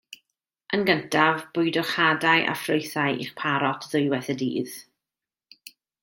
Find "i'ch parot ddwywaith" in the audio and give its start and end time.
3.25-4.31